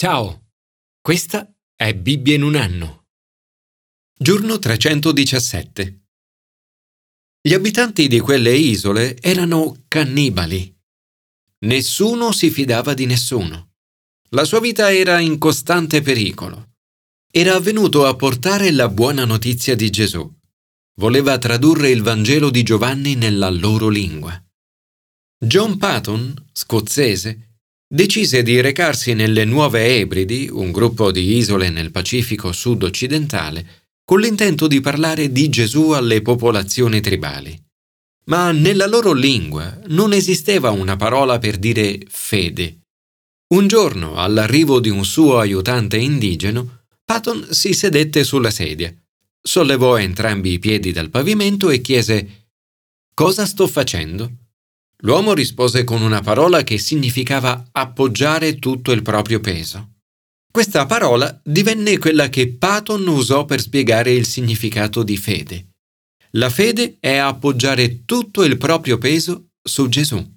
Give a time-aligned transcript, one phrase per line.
[0.00, 0.52] Ciao,
[1.00, 3.06] questa è Bibbia in un anno.
[4.16, 6.04] Giorno 317.
[7.40, 10.72] Gli abitanti di quelle isole erano cannibali.
[11.64, 13.72] Nessuno si fidava di nessuno.
[14.28, 16.74] La sua vita era in costante pericolo.
[17.28, 20.32] Era venuto a portare la buona notizia di Gesù.
[21.00, 24.40] Voleva tradurre il Vangelo di Giovanni nella loro lingua.
[25.44, 27.47] John Patton, scozzese,
[27.88, 34.66] decise di recarsi nelle Nuove Ebridi, un gruppo di isole nel Pacifico sud-occidentale, con l'intento
[34.66, 37.58] di parlare di Gesù alle popolazioni tribali.
[38.26, 42.80] Ma nella loro lingua non esisteva una parola per dire fede.
[43.54, 48.94] Un giorno, all'arrivo di un suo aiutante indigeno, Patton si sedette sulla sedia,
[49.40, 52.48] sollevò entrambi i piedi dal pavimento e chiese
[53.14, 54.47] Cosa sto facendo?
[55.02, 59.92] L'uomo rispose con una parola che significava appoggiare tutto il proprio peso.
[60.50, 65.68] Questa parola divenne quella che Patton usò per spiegare il significato di fede.
[66.32, 70.34] La fede è appoggiare tutto il proprio peso su Gesù.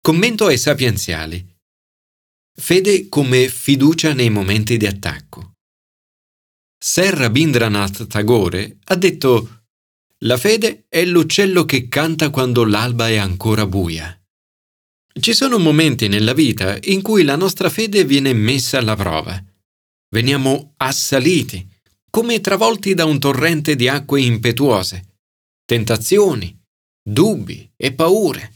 [0.00, 1.46] Commento ai sapienziali.
[2.54, 5.52] Fede come fiducia nei momenti di attacco.
[6.76, 9.61] Sir Rabindranath Tagore ha detto
[10.24, 14.16] la fede è l'uccello che canta quando l'alba è ancora buia.
[15.20, 19.42] Ci sono momenti nella vita in cui la nostra fede viene messa alla prova.
[20.10, 21.66] Veniamo assaliti,
[22.08, 25.18] come travolti da un torrente di acque impetuose,
[25.64, 26.56] tentazioni,
[27.02, 28.52] dubbi e paure.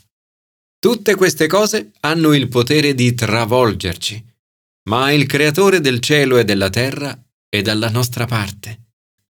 [0.78, 4.24] Tutte queste cose hanno il potere di travolgerci,
[4.88, 8.85] ma il Creatore del cielo e della terra è dalla nostra parte.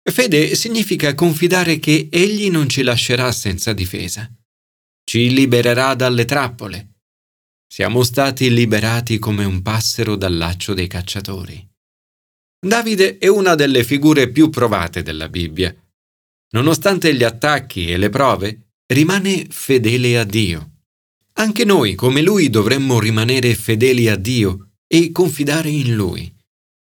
[0.08, 4.30] Fede significa confidare che Egli non ci lascerà senza difesa.
[5.04, 6.94] Ci libererà dalle trappole.
[7.66, 11.68] Siamo stati liberati come un passero dal laccio dei cacciatori.
[12.58, 15.74] Davide è una delle figure più provate della Bibbia.
[16.50, 20.70] Nonostante gli attacchi e le prove, rimane fedele a Dio.
[21.34, 26.35] Anche noi, come lui, dovremmo rimanere fedeli a Dio e confidare in Lui.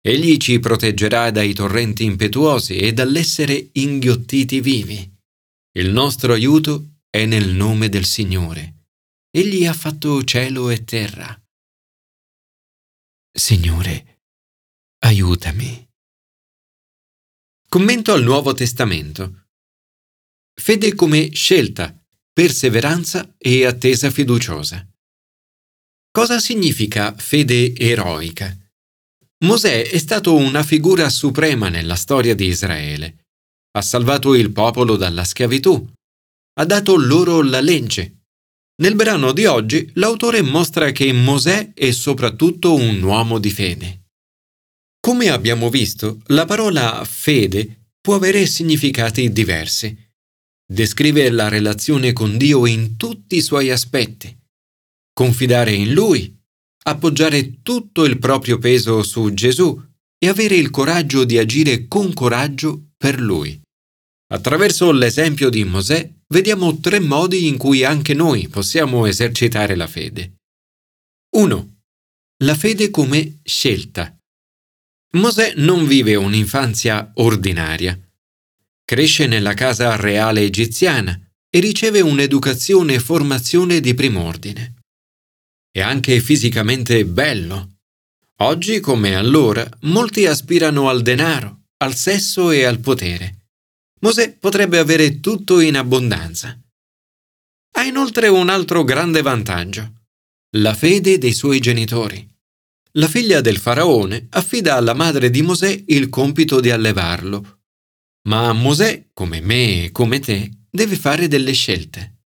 [0.03, 5.07] Egli ci proteggerà dai torrenti impetuosi e dall'essere inghiottiti vivi.
[5.73, 8.87] Il nostro aiuto è nel nome del Signore.
[9.29, 11.39] Egli ha fatto cielo e terra.
[13.31, 14.23] Signore,
[15.05, 15.87] aiutami.
[17.69, 19.45] Commento al Nuovo Testamento.
[20.59, 21.95] Fede come scelta,
[22.33, 24.85] perseveranza e attesa fiduciosa.
[26.11, 28.60] Cosa significa fede eroica?
[29.43, 33.25] Mosè è stato una figura suprema nella storia di Israele.
[33.71, 35.89] Ha salvato il popolo dalla schiavitù.
[36.59, 38.25] Ha dato loro la legge.
[38.81, 44.01] Nel brano di oggi l'autore mostra che Mosè è soprattutto un uomo di fede.
[44.99, 49.95] Come abbiamo visto, la parola fede può avere significati diversi.
[50.71, 54.35] Descrive la relazione con Dio in tutti i suoi aspetti.
[55.13, 56.40] Confidare in Lui,
[56.83, 59.79] appoggiare tutto il proprio peso su Gesù
[60.17, 63.59] e avere il coraggio di agire con coraggio per Lui.
[64.33, 70.35] Attraverso l'esempio di Mosè vediamo tre modi in cui anche noi possiamo esercitare la fede.
[71.35, 71.75] 1.
[72.43, 74.15] La fede come scelta.
[75.13, 77.99] Mosè non vive un'infanzia ordinaria.
[78.83, 81.19] Cresce nella casa reale egiziana
[81.49, 84.80] e riceve un'educazione e formazione di prim'ordine
[85.71, 87.77] e anche fisicamente bello.
[88.41, 93.47] Oggi come allora molti aspirano al denaro, al sesso e al potere.
[94.01, 96.59] Mosè potrebbe avere tutto in abbondanza.
[97.73, 99.93] Ha inoltre un altro grande vantaggio,
[100.57, 102.27] la fede dei suoi genitori.
[102.95, 107.61] La figlia del faraone affida alla madre di Mosè il compito di allevarlo,
[108.27, 112.20] ma Mosè, come me e come te, deve fare delle scelte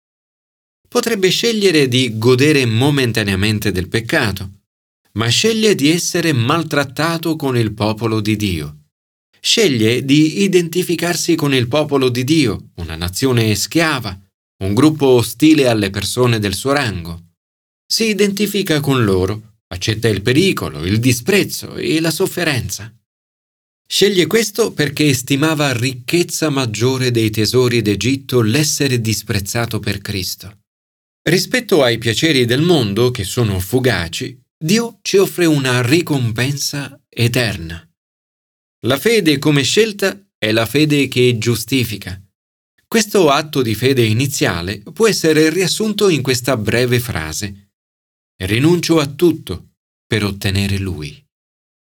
[0.92, 4.64] potrebbe scegliere di godere momentaneamente del peccato,
[5.14, 8.88] ma sceglie di essere maltrattato con il popolo di Dio.
[9.40, 14.20] Sceglie di identificarsi con il popolo di Dio, una nazione schiava,
[14.66, 17.36] un gruppo ostile alle persone del suo rango.
[17.88, 22.94] Si identifica con loro, accetta il pericolo, il disprezzo e la sofferenza.
[23.88, 30.60] Sceglie questo perché stimava ricchezza maggiore dei tesori d'Egitto l'essere disprezzato per Cristo.
[31.24, 37.88] Rispetto ai piaceri del mondo, che sono fugaci, Dio ci offre una ricompensa eterna.
[38.86, 42.20] La fede come scelta è la fede che giustifica.
[42.88, 47.70] Questo atto di fede iniziale può essere riassunto in questa breve frase.
[48.42, 49.74] Rinuncio a tutto,
[50.06, 51.24] per ottenere Lui.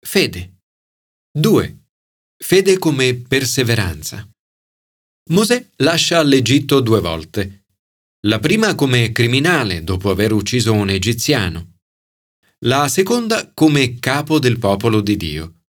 [0.06, 0.58] Fede.
[1.32, 1.84] 2.
[2.38, 4.30] Fede come perseveranza.
[5.30, 7.59] Mosè lascia l'Egitto due volte.
[8.28, 11.78] La prima come criminale dopo aver ucciso un egiziano.
[12.66, 15.62] La seconda come capo del popolo di Dio.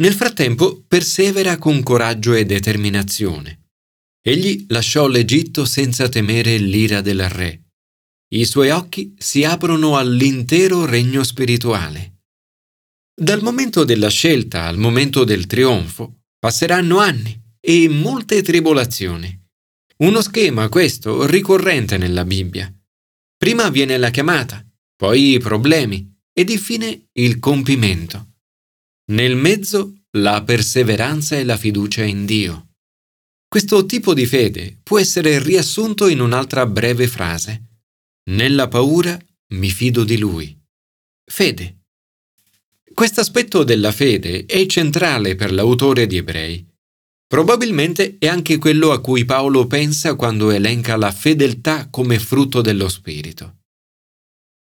[0.00, 3.66] Nel frattempo persevera con coraggio e determinazione.
[4.26, 7.64] Egli lasciò l'Egitto senza temere l'ira del re.
[8.32, 12.22] I suoi occhi si aprono all'intero regno spirituale.
[13.14, 19.43] Dal momento della scelta al momento del trionfo passeranno anni e molte tribolazioni.
[19.96, 22.72] Uno schema questo ricorrente nella Bibbia.
[23.36, 28.32] Prima viene la chiamata, poi i problemi ed infine il compimento.
[29.12, 32.70] Nel mezzo la perseveranza e la fiducia in Dio.
[33.46, 37.82] Questo tipo di fede può essere riassunto in un'altra breve frase.
[38.30, 39.16] Nella paura
[39.52, 40.60] mi fido di Lui.
[41.24, 41.82] Fede.
[42.92, 46.73] Questo aspetto della fede è centrale per l'autore di Ebrei.
[47.26, 52.88] Probabilmente è anche quello a cui Paolo pensa quando elenca la fedeltà come frutto dello
[52.88, 53.58] Spirito.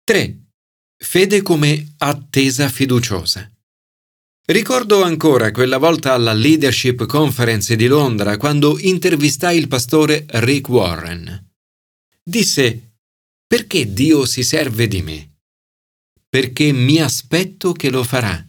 [0.04, 0.38] 3.
[0.98, 3.50] Fede come attesa fiduciosa.
[4.46, 11.52] Ricordo ancora quella volta alla Leadership Conference di Londra quando intervistai il pastore Rick Warren.
[12.22, 12.96] Disse,
[13.48, 15.32] perché Dio si serve di me?
[16.28, 18.46] Perché mi aspetto che lo farà.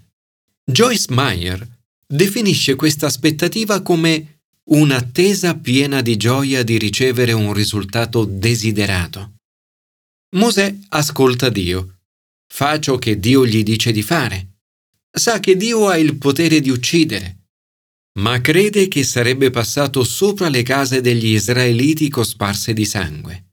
[0.64, 1.73] Joyce Meyer
[2.06, 4.40] definisce questa aspettativa come
[4.70, 9.34] un'attesa piena di gioia di ricevere un risultato desiderato.
[10.36, 11.98] Mosè ascolta Dio,
[12.52, 14.58] fa ciò che Dio gli dice di fare,
[15.10, 17.44] sa che Dio ha il potere di uccidere,
[18.18, 23.52] ma crede che sarebbe passato sopra le case degli israeliti cosparse di sangue.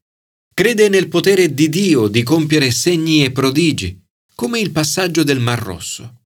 [0.54, 4.00] Crede nel potere di Dio di compiere segni e prodigi,
[4.36, 6.21] come il passaggio del Mar Rosso.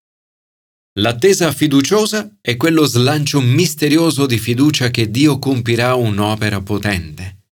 [0.99, 7.43] L'attesa fiduciosa è quello slancio misterioso di fiducia che Dio compirà un'opera potente.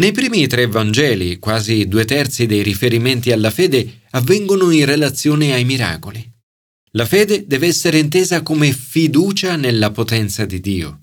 [0.00, 5.64] Nei primi tre Vangeli, quasi due terzi dei riferimenti alla fede avvengono in relazione ai
[5.64, 6.28] miracoli.
[6.92, 11.02] La fede deve essere intesa come fiducia nella potenza di Dio.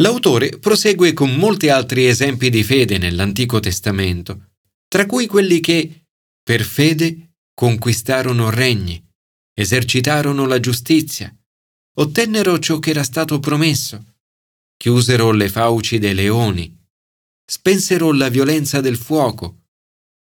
[0.00, 4.54] L'autore prosegue con molti altri esempi di fede nell'Antico Testamento,
[4.88, 6.06] tra cui quelli che,
[6.42, 9.00] per fede, conquistarono regni,
[9.60, 11.34] esercitarono la giustizia,
[11.96, 14.16] ottennero ciò che era stato promesso,
[14.76, 16.74] chiusero le fauci dei leoni,
[17.44, 19.64] spensero la violenza del fuoco,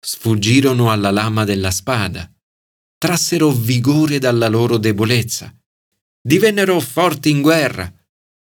[0.01, 2.33] sfuggirono alla lama della spada,
[2.97, 5.55] trassero vigore dalla loro debolezza,
[6.21, 7.93] divennero forti in guerra,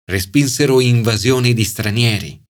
[0.04, 2.42] respinsero invasioni di stranieri.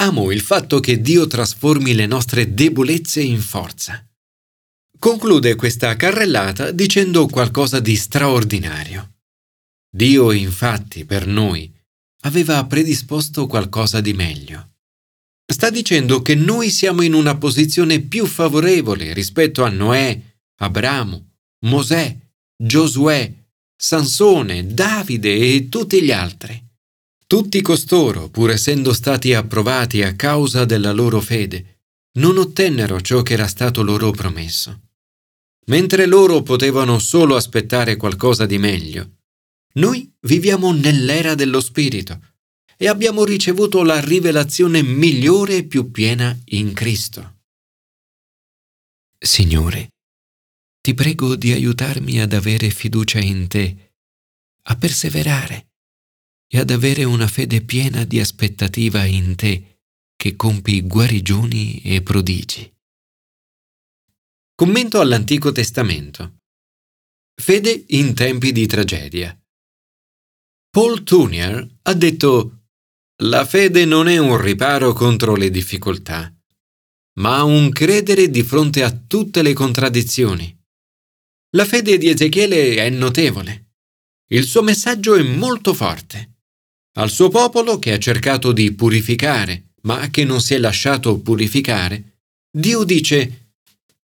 [0.00, 4.06] Amo il fatto che Dio trasformi le nostre debolezze in forza.
[5.02, 9.14] Conclude questa carrellata dicendo qualcosa di straordinario.
[9.90, 11.68] Dio infatti per noi
[12.20, 14.74] aveva predisposto qualcosa di meglio.
[15.44, 20.20] Sta dicendo che noi siamo in una posizione più favorevole rispetto a Noè,
[20.60, 21.30] Abramo,
[21.66, 22.16] Mosè,
[22.56, 23.32] Giosuè,
[23.76, 26.64] Sansone, Davide e tutti gli altri.
[27.26, 31.80] Tutti costoro, pur essendo stati approvati a causa della loro fede,
[32.20, 34.82] non ottennero ciò che era stato loro promesso
[35.66, 39.18] mentre loro potevano solo aspettare qualcosa di meglio.
[39.74, 42.20] Noi viviamo nell'era dello Spirito
[42.76, 47.40] e abbiamo ricevuto la rivelazione migliore e più piena in Cristo.
[49.18, 49.92] Signore,
[50.80, 53.94] ti prego di aiutarmi ad avere fiducia in te,
[54.64, 55.70] a perseverare
[56.48, 59.78] e ad avere una fede piena di aspettativa in te
[60.16, 62.71] che compi guarigioni e prodigi.
[64.62, 66.36] Commento all'Antico Testamento.
[67.34, 69.36] Fede in tempi di tragedia.
[70.70, 72.66] Paul Tunier ha detto
[73.24, 76.32] La fede non è un riparo contro le difficoltà,
[77.18, 80.56] ma un credere di fronte a tutte le contraddizioni.
[81.56, 83.72] La fede di Ezechiele è notevole.
[84.28, 86.36] Il suo messaggio è molto forte.
[86.98, 92.20] Al suo popolo che ha cercato di purificare, ma che non si è lasciato purificare,
[92.48, 93.41] Dio dice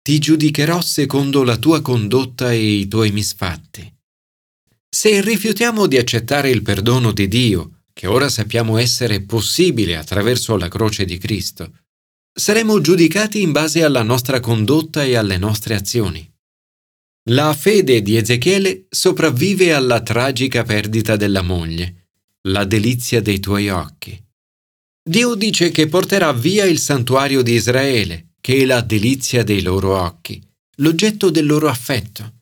[0.09, 3.95] ti giudicherò secondo la tua condotta e i tuoi misfatti.
[4.89, 10.69] Se rifiutiamo di accettare il perdono di Dio, che ora sappiamo essere possibile attraverso la
[10.69, 11.81] croce di Cristo,
[12.33, 16.27] saremo giudicati in base alla nostra condotta e alle nostre azioni.
[17.29, 22.13] La fede di Ezechiele sopravvive alla tragica perdita della moglie,
[22.49, 24.19] la delizia dei tuoi occhi.
[25.07, 30.01] Dio dice che porterà via il santuario di Israele, che è la delizia dei loro
[30.01, 30.43] occhi,
[30.77, 32.37] l'oggetto del loro affetto.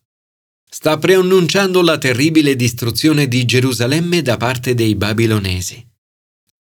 [0.71, 5.85] sta preannunciando la terribile distruzione di Gerusalemme da parte dei babilonesi.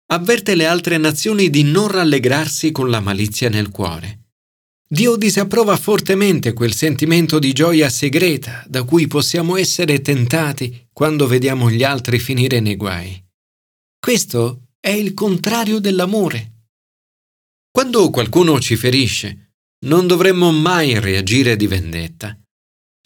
[0.06, 4.30] Avverte le altre nazioni di non rallegrarsi con la malizia nel cuore.
[4.84, 11.70] Dio disapprova fortemente quel sentimento di gioia segreta da cui possiamo essere tentati quando vediamo
[11.70, 13.24] gli altri finire nei guai.
[13.96, 16.59] Questo è il contrario dell'amore.
[17.70, 19.54] Quando qualcuno ci ferisce,
[19.86, 22.38] non dovremmo mai reagire di vendetta.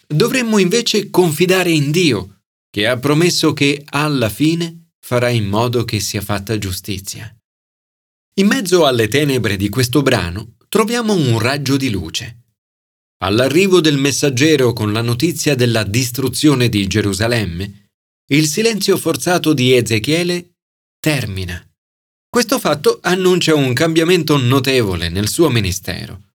[0.07, 5.99] Dovremmo invece confidare in Dio, che ha promesso che alla fine farà in modo che
[5.99, 7.33] sia fatta giustizia.
[8.37, 12.41] In mezzo alle tenebre di questo brano troviamo un raggio di luce.
[13.23, 17.91] All'arrivo del messaggero con la notizia della distruzione di Gerusalemme,
[18.31, 20.55] il silenzio forzato di Ezechiele
[20.99, 21.63] termina.
[22.35, 26.33] Questo fatto annuncia un cambiamento notevole nel suo ministero.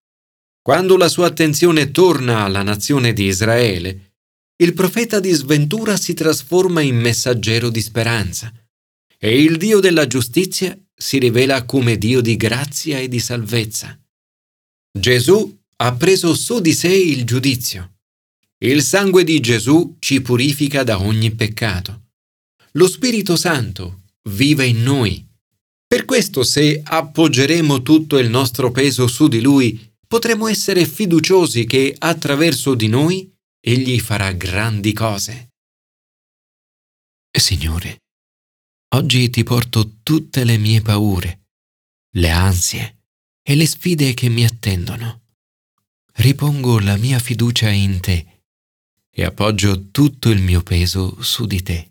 [0.62, 4.14] Quando la sua attenzione torna alla nazione di Israele,
[4.62, 8.50] il profeta di sventura si trasforma in messaggero di speranza
[9.18, 14.00] e il Dio della giustizia si rivela come Dio di grazia e di salvezza.
[14.98, 17.96] Gesù ha preso su di sé il giudizio.
[18.64, 22.04] Il sangue di Gesù ci purifica da ogni peccato.
[22.72, 25.28] Lo Spirito Santo vive in noi.
[25.90, 31.92] Per questo se appoggeremo tutto il nostro peso su di Lui, potremo essere fiduciosi che
[31.98, 33.28] attraverso di noi
[33.60, 35.48] Egli farà grandi cose.
[37.36, 38.04] Signore,
[38.94, 41.48] oggi ti porto tutte le mie paure,
[42.14, 42.98] le ansie
[43.42, 45.22] e le sfide che mi attendono.
[46.12, 48.44] Ripongo la mia fiducia in te
[49.10, 51.89] e appoggio tutto il mio peso su di te.